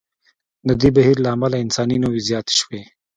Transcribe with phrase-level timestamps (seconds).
[0.67, 2.81] د دې بهیر له امله انساني نوعې زیاتې شوې.